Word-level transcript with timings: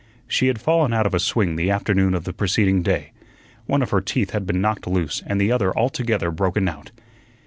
She 0.27 0.47
had 0.47 0.59
fallen 0.59 0.93
out 0.93 1.05
of 1.05 1.13
a 1.13 1.19
swing 1.19 1.57
the 1.57 1.69
afternoon 1.69 2.15
of 2.15 2.23
the 2.23 2.33
preceding 2.33 2.81
day; 2.81 3.11
one 3.67 3.83
of 3.83 3.91
her 3.91 4.01
teeth 4.01 4.31
had 4.31 4.47
been 4.47 4.59
knocked 4.59 4.87
loose 4.87 5.21
and 5.27 5.39
the 5.39 5.51
other 5.51 5.77
altogether 5.77 6.31
broken 6.31 6.67
out. 6.67 6.89